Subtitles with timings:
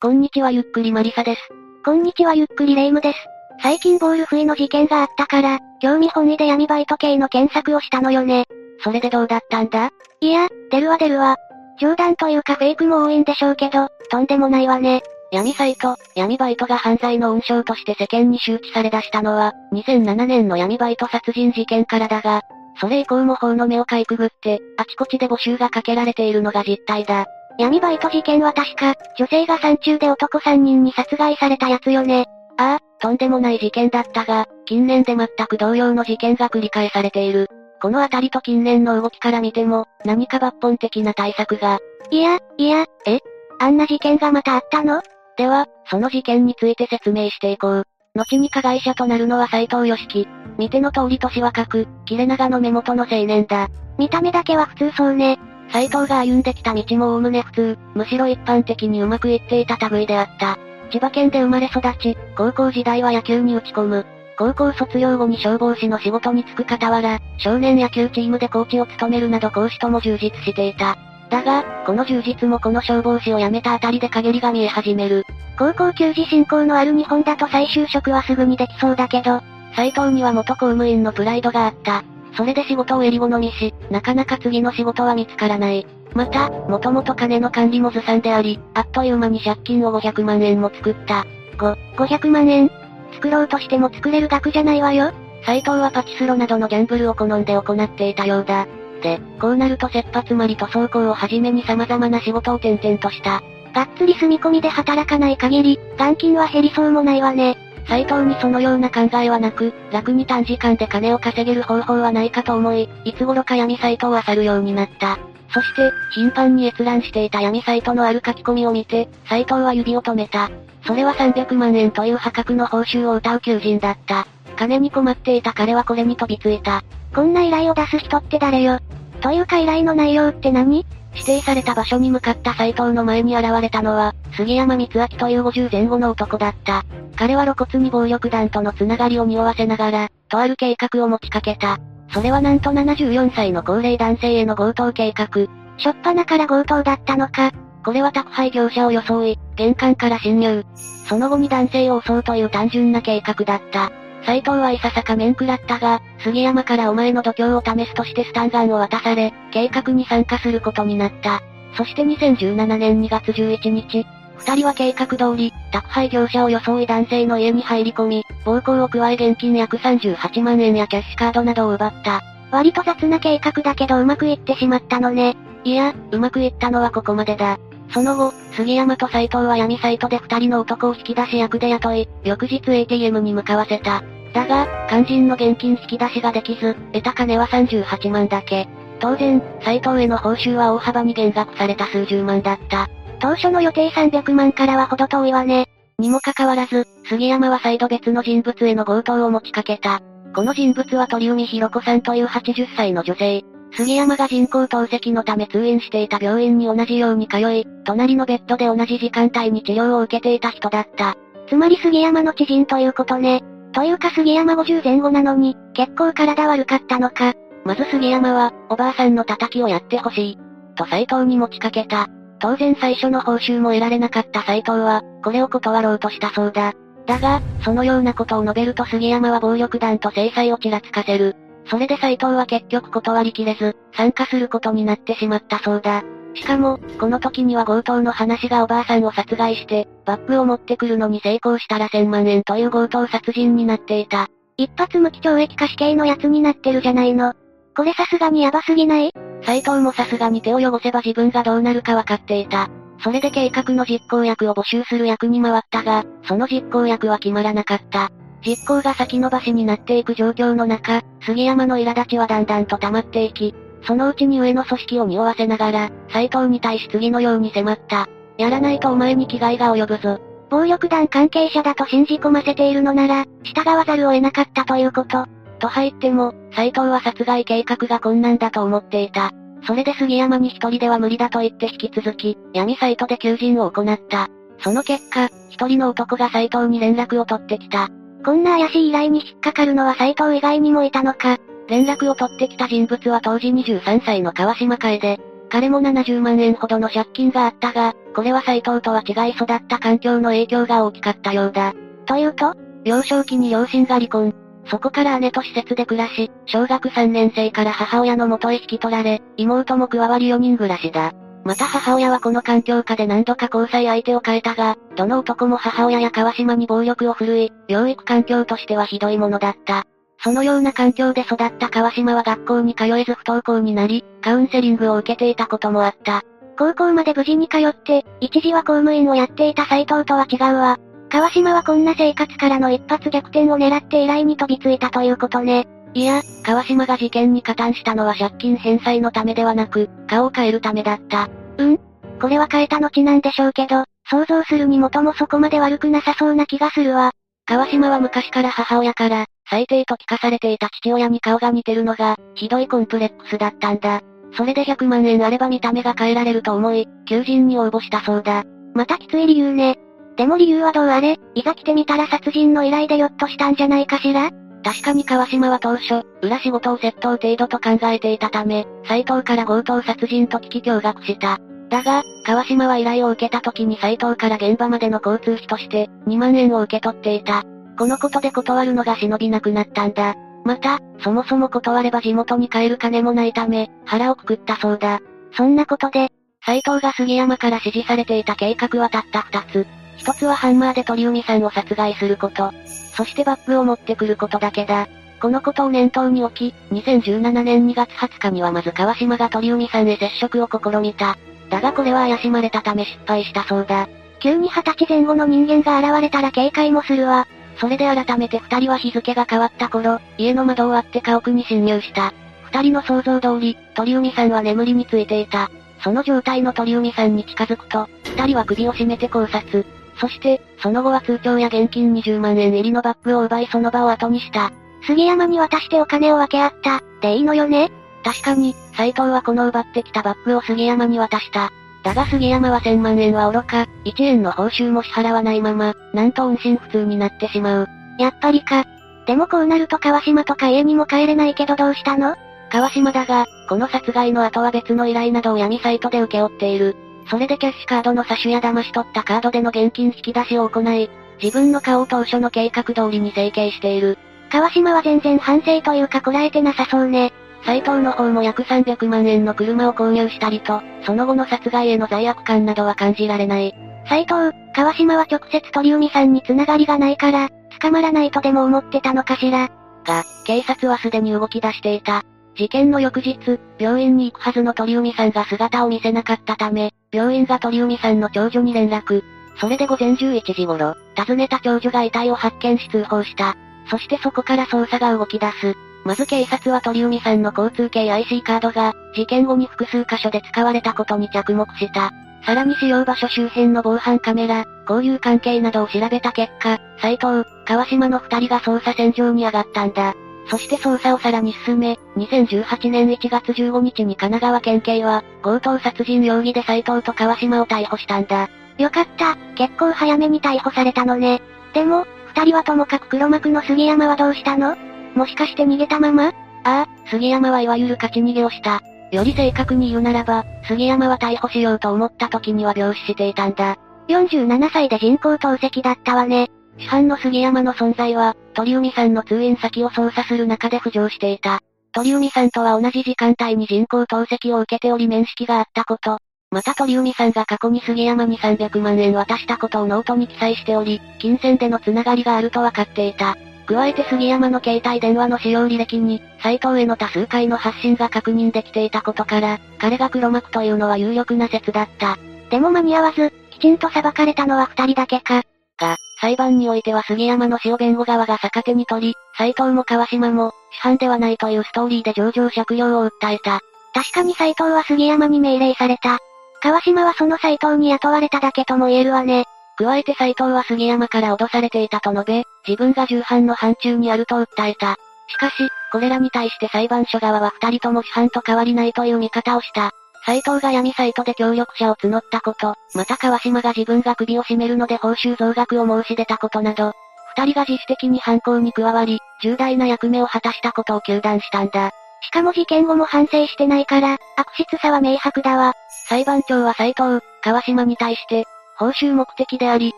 [0.00, 1.40] こんにちはゆっくりマリサです。
[1.84, 3.18] こんにちはゆっくりレイムです。
[3.60, 8.44] 最近ボール不意の事件があったから、興味本位で闇バイト系の検索をしたのよね。
[8.84, 9.90] それでどうだったんだ？
[10.20, 11.34] いや、出るわ出るわ。
[11.80, 15.02] 冗談というかフェイクも多いんでしょうけど、とんでもないわね。
[15.32, 22.42] 闇サイト、闇バイトが犯罪の温床として世間に周知され出したのは、2007年の闇バイト殺人事件からだが、
[22.80, 27.26] それ以降も法の目をかいくぐって、あちこちで募集がかけられているのが実態だ。
[27.58, 32.26] 闇バイト事件は確か、女性が山中で男3人に殺害されたやつよね。
[32.56, 37.48] ああ、とんでもない事件だったが、近年で全く同様の事件が繰り返されている。
[37.82, 41.80] このあたりと近年の動きから見ても、何か抜本的な対策が。
[42.10, 43.18] いや、いや、え？
[43.58, 45.02] あんな事件がまたあったの？
[45.36, 47.84] では、その事件について説明していこう。
[48.14, 50.28] 後に加害者となるのは斎藤義樹。
[50.58, 53.68] 見ての通り年若く、切れ長の目元の青年だ。
[53.98, 55.38] 見た目だけは普通そうね。
[55.72, 60.58] 斎藤が歩んできた道も概ね普通、むしろ一般的にうまくいっていた類であった。
[60.90, 64.06] 千葉県で生まれ育ち、高校時代は野球に打ち込む。
[64.38, 70.96] 高校卒業後に消防士の仕事に就く傍ら、少年野球チームでコーチを務めるなど講師とも充実していた。
[71.28, 75.24] だが、この充実もこの消防士を辞めたあたりで陰りが見え始める。
[75.58, 79.42] 高校球児進行のある日本だと再就職はすぐにできそうだけど、
[79.74, 82.04] 斎藤には元公務員のプライドがあった。
[82.38, 85.84] それで仕事を襟好みし、なかなか次の仕事は見つからない。
[86.14, 91.26] また、もともと金の管理もずさんであり、あっという間に借金を500万円も作った。
[91.56, 92.70] 5、500万円？
[93.14, 95.10] 作ろうとしても作れる額じゃないわよ。
[95.44, 98.68] 斎藤はパチスロなどのギャンブルを好んで行っていたようだ。
[99.02, 103.42] で、こうなると切羽詰まり塗装工をはじめに様々な仕事を転々とした。
[103.74, 107.58] がっつり住み込みで働かない限り、元金は減りそうもないわね。
[107.88, 115.18] 斎藤にそのような考えはなく、楽に短時間で金を稼げる方法はないかと思い、いつ頃か闇サイトを漁るようになった。
[115.50, 120.50] そして、頻繁に閲覧していた闇サイトのある書き込みを見て、斎藤は指を止めた。
[120.86, 124.26] それは300万円という破格の報酬を謳う求人だった。
[124.56, 126.84] 金に困っていた彼はこれに飛びついた。
[127.14, 128.80] こんな依頼を出す人って誰よ？
[129.20, 130.86] というか依頼の内容って何？
[131.14, 136.84] 指定された場所に向かった斎藤の前に現れたのは、杉山光明という50前後の男だった。
[137.16, 141.78] 彼は露骨に暴力団とのつながりを匂わせながら、とある計画を持ちかけた。
[142.12, 145.46] それはなんと74歳の高齢男性への強盗計画。
[145.78, 147.52] しょっぱなから強盗だったのか。
[147.84, 150.64] これは宅配業者を装い、玄関から侵入。
[151.08, 153.90] その後に男性を襲うという単純な計画だった。
[154.24, 161.42] 斎藤はいささか面食らったが、杉山からお前の度胸を試すとしてスタンガンを渡され、計画に参加することになった。
[161.76, 164.06] そして2017年2月11日、
[164.38, 172.22] 二人は計画通り、宅配業者を装い男性の家に入り込み、暴行を加え現金約38万円やキャッシュカードなどを奪った。
[172.50, 175.36] 割と雑な計画だけどうまくいってしまったのね。
[175.64, 177.58] いや、うまくいったのはここまでだ。
[177.90, 184.02] その後、杉山と斎藤は闇サイトで二人の男を引き出し役で雇い、翌日 ATM に向かわせた。
[184.34, 188.68] だが、肝心の現金引き出しができず、得た金は38万だけ。
[189.00, 192.88] 当然、斎藤への報酬は大幅に減額された数十万だった。
[193.20, 195.68] 当初の予定300万からは程遠いわね。
[195.98, 200.00] にもかかわらず、杉山は再度別の人物への強盗を持ちかけた。
[200.34, 203.44] この人物は鳥海博子さんという80歳の女性。
[203.72, 211.16] 杉山が人工透析のため通院していた病院に同じように通い、隣のベッドで同じ時間帯に治療を受けていた人だった。
[211.48, 213.42] つまり杉山の知人ということね。
[213.72, 217.34] というか杉山50前後なのに、結構体悪かったのか。
[217.64, 220.38] まず杉山は、おばあさんの叩きをやってほしい。
[220.74, 222.08] と斎藤に持ちかけた。
[222.40, 226.72] 当然最初の報酬も得られなかった斎藤は、これを断ろうとしたそうだ。
[227.06, 231.36] だが、そのようなことを述べると杉山は暴力団と制裁をちらつかせる。
[231.68, 236.02] それで斎藤は結局断りきれず、参加することになってしまったそうだ。
[236.34, 244.28] しかも、この時には強盗の話がおばあさんを殺害して、バッグを持ってくるのに成功したら1000万円という強盗殺人になっていた。
[244.56, 247.34] 一発無期懲役か死刑のやつになってるじゃないの。
[247.76, 249.12] これさすがにヤバすぎない？
[249.42, 252.68] 斎藤もさすがに手を汚せば自分がどうなるかわかっていた。
[253.00, 258.10] それで計画の実行役を募集する役に回ったが、その実行役は決まらなかった。
[258.44, 268.08] 実行が先延ばしになっていく状況の中、杉山の苛立ちはだんだんと溜まっていき、そのうちに上の組織を匂わせながら、斎藤に対し次のように迫った。
[268.36, 270.20] やらないとお前に危害が及ぶぞ。
[270.50, 275.26] 暴力団関係者だと信じ込ませているのなら、従わざるを得なかったということ。
[275.58, 279.32] と入っても、斎藤は殺害計画が困難だと思っていた。
[279.66, 284.28] それで杉山に一人では無理だと言って引き続き、闇サイトで求人を行った。
[284.60, 287.88] その結果、一人の男が斎藤に連絡を取ってきた。
[288.24, 291.38] こんな怪しい依頼に引っかかるのは斎藤以外にもいたのか。
[291.68, 295.18] 連絡を取ってきた人物は当時23歳の川島楓。
[295.50, 301.74] 彼も70万円ほどの借金があったが、これは斎藤とは違い育った環境の影響が大きかったようだ。
[302.06, 302.54] というと
[302.84, 304.34] 幼少期に両親が離婚。
[304.70, 311.12] そこから姉と施設で暮らし、小学3年生から母親の元へ引き取られ、妹も加わり4人暮らしだ。
[311.48, 319.84] また母親はこの環境下で何度か交際相手を変えたが、どの男も母親や川島に暴力を振るい、養育環境としてはひどいものだった。
[320.22, 326.20] そのような環境で育った川島は学校に通えず不登校になり、カウンセリングを受けていたこともあった。
[326.58, 330.76] 高校まで無事に通って、一時は公務員をやっていた斎藤とは違うわ。
[331.08, 335.66] 川島はこんな生活からの一発逆転を狙って依頼に飛びついたということね。
[335.94, 341.30] いや、川島が事件に加担したのは借金返済のためではなく、顔を変えるためだった。
[341.58, 341.78] うん
[342.20, 347.12] これは変えた後なんでしょうけど、想像するに元もそこまで悪くなさそうな気がするわ。
[347.46, 354.00] 川島は昔から母親から、最低と聞かされていた父親に顔が似てるのが、ひどいコンプレックスだったんだ。
[354.32, 358.44] それで100万円あれば見た目が変えられると思い、求人に応募したそうだ。
[358.74, 359.78] またきつい理由ね。
[360.16, 364.30] でも理由はどうあれ、いざ来てみたら殺人の依頼でヨッとしたんじゃないかしら？
[364.64, 371.38] 確かに川島は当初、裏仕事を窃盗程度と考えていたため、斎藤から強盗殺人と聞き驚愕した。
[371.68, 377.44] だが、川島は依頼を受けた時に斎藤から現場までの交通費として、2万円を受け取っていた。
[377.78, 380.14] このことで断るのが忍びなくなったんだ。
[380.44, 385.00] また、そもそも断れば地元に帰る金もないため、腹をくくったそうだ。
[385.36, 386.10] そんなことで、
[386.44, 389.66] 斎藤が杉山から指示されていた計画はたった二つ。
[389.98, 392.52] 一つはハンマーで鳥海さんを殺害すること。
[392.94, 394.88] そしてバッグを持ってくることだけだ。
[395.20, 401.18] このことを念頭に置き、2017年2月20日にはまず川島が鳥海さんへ接触を試みた。
[401.50, 403.88] だがこれは怪しまれたため失敗したそうだ。
[404.20, 407.26] 急に二十歳前後の人間が現れたら警戒もするわ。
[407.60, 412.12] それで改めて二人は日付が変わった頃、家の窓を割って家屋に侵入した。
[412.52, 415.50] 二人の想像通り、鳥海さんは眠りについていた。
[415.82, 419.66] その状態の鳥海さんに近づくと、二人は首を絞めて考察。
[420.00, 424.52] そして、その後は通帳や現金20万円入りのバッグを奪いその場を後にした。
[424.86, 427.70] 杉山に渡してお金を分け合った、でいいのよね？
[428.04, 431.50] 確かに、斎藤はこの奪ってきたバッグを杉山に渡した。
[431.84, 437.68] だが杉山は1000万円は愚か、1円の報酬も支払わないまま、なんと音信不通になってしまう。
[437.98, 438.64] やっぱりか。
[439.06, 442.16] でもこうなると川島とか家にも帰れないけどどうしたの？
[442.50, 446.76] 川島だが、この殺害の後は別の依頼などを闇サイトで請け負っている。
[447.10, 450.90] それでキャッシュカードの詐取や騙し取ったカードでの現金引き出しを行い、
[451.22, 453.98] 自分の顔を当初の計画通りに整形している。
[454.30, 457.12] 川島は全然反省というかこらえてなさそうね。
[457.44, 463.54] 斎藤の方も約300万円の車を購入したりと、その後の殺害への罪悪感などは感じられない。
[463.86, 467.30] 斎藤、川島は直接鳥海さんに繋がりがないから、
[467.60, 469.48] 捕まらないとでも思ってたのかしら。
[469.84, 472.02] が、警察はすでに動き出していた。
[472.36, 473.18] 事件の翌日、
[473.58, 479.02] 病院に行くはずの鳥海さんが姿を見せなかったため、病院が鳥海さんの長女に連絡。
[479.40, 483.36] それで午前11時頃、訪ねた長女が遺体を発見し通報した。
[483.70, 485.56] そしてそこから捜査が動き出す。
[485.88, 491.92] まず警察は鳥海さんの交通系 IC カードが、事件後に複数箇所で使われたことに着目した。
[492.26, 499.94] さらに使用場所周辺の防犯カメラ、交友関係などを調べた結果、斎藤、川島の二人が捜査線上に上がったんだ。
[500.26, 508.28] そして捜査をさらに進め、2018年1月15日に神奈川県警は、強盗殺人容疑で斎藤と川島を逮捕したんだ。
[508.58, 511.22] よかった、結構早めに逮捕されたのね。
[511.54, 514.67] でも、二人はともかく黒幕の杉山はどうしたの？
[514.98, 516.08] もしかして逃げたまま？
[516.08, 516.12] あ
[516.42, 518.60] あ、杉山はいわゆる勝ち逃げをした。
[518.90, 523.56] より正確に言うならば、杉山は逮捕しようと思った時には病死していたんだ。
[523.88, 526.28] 47歳で人工透析だったわね。
[526.58, 531.38] 市販の杉山の存在は、鳥海さんの通院先を捜査する中で浮上していた。
[531.70, 535.98] 鳥海さんとは同じ時間帯に人工透析を受けており面識があったこと。
[536.32, 543.16] また鳥海さんが過去に杉山に300万円渡したことをノートに記載しており、金銭でのつながりがあると分かっていた。
[543.48, 551.96] 加えて杉山の携帯電話の使用履歴に、斎藤への多数回の発信が確認できていたことから、彼が黒幕というのは有力な説だった。
[552.30, 555.22] でも間に合わず、きちんと裁かれたのは二人だけか。
[555.58, 563.40] が、裁判においては杉山の死を弁護側が逆手に取り、斎藤も川島も、市販ではないというストーリーで上場借用を訴えた。
[563.72, 565.98] 確かに斎藤は杉山に命令された。
[566.42, 569.24] 川島はその斎藤に雇われただけとも言えるわね。
[569.58, 574.76] 加えて斎藤は杉山から脅されていたと述べ、自分が重犯の範疇にあると訴えた。
[575.08, 579.72] しかし、これらに対して裁判所側は二人とも主犯と変わりないという見方をした。
[580.06, 586.72] 斎藤が闇サイトで協力者を募ったこと、また川島が自分が首を絞めるので報酬増額を申し出たことなど、
[587.16, 591.72] 二人が自主的に犯行に加わり、重大な役目を果たしたことを求断したんだ。
[592.00, 595.54] しかも事件後も反省してないから、悪質さは明白だわ。
[595.88, 598.24] 裁判長は斎藤、川島に対して、
[598.58, 599.72] 報酬目的であり、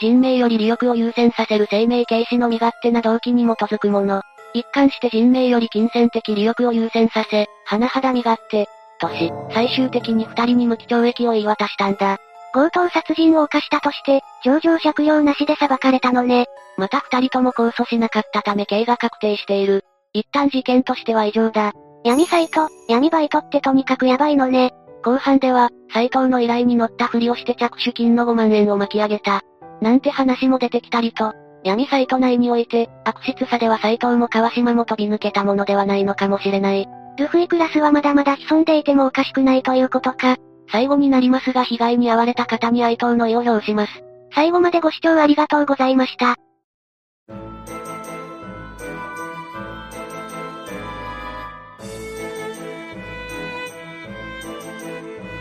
[0.00, 4.22] 人命より利欲を優先させる生命軽視の身勝手な動機に基づくもの。
[4.54, 8.66] 一貫して人命より金銭的利欲を優先させ、甚だ身勝手、
[9.00, 12.18] とし、最終的に二人に無期懲役を言い渡したんだ。
[12.54, 16.46] 強盗殺人を犯したとして、上場借用なしで裁かれたのね。
[16.76, 19.84] また二人とも控訴しなかったため刑が確定している。
[20.12, 21.72] 一旦事件としては異常だ。
[22.04, 24.72] 闇サイト、闇バイトってとにかくヤバいのね。
[25.04, 29.42] 後半では、斎藤の依頼に乗ったふりをして着手金の5万円を巻き上げた。
[29.82, 31.32] なんて話も出てきたりと、
[31.62, 36.88] 闇サイト内において、悪質さでは斎藤も川島も飛び抜けたものではないのかもしれない。
[37.18, 40.36] ルフィクラスはまだまだ潜んでいてもおかしくないということか。
[40.70, 43.92] 最後になりますが被害に遭われた方に哀悼の意を表します。
[44.34, 46.36] 最後までご視聴ありがとうございました。